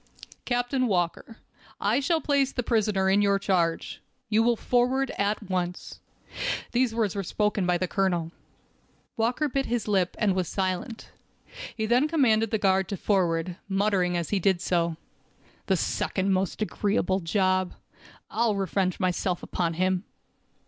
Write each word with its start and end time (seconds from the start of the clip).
"Captain 0.45 0.87
Walker, 0.87 1.37
I 1.79 1.99
shall 1.99 2.21
place 2.21 2.51
the 2.51 2.63
prisoner 2.63 3.07
in 3.07 3.21
your 3.21 3.37
charge. 3.37 4.01
You 4.29 4.41
will 4.41 4.55
forward 4.55 5.11
at 5.11 5.47
once." 5.47 5.99
These 6.71 6.95
words 6.95 7.13
were 7.15 7.21
spoken 7.21 7.67
by 7.67 7.77
the 7.77 7.87
colonel. 7.87 8.31
Walker 9.15 9.47
bit 9.47 9.67
his 9.67 9.87
lip, 9.87 10.15
and 10.17 10.33
was 10.33 10.47
silent. 10.47 11.11
He 11.77 11.85
then 11.85 12.07
commanded 12.07 12.49
the 12.49 12.57
guard 12.57 12.87
to 12.89 12.97
forward, 12.97 13.57
muttering 13.69 14.17
as 14.17 14.31
he 14.31 14.39
did 14.39 14.59
so: 14.59 14.97
"The 15.67 15.77
second 15.77 16.33
most 16.33 16.63
agreeable 16.63 17.19
job. 17.19 17.73
I'll 18.31 18.55
revenge 18.55 18.99
myself 18.99 19.43
upon 19.43 19.75
him." 19.75 20.03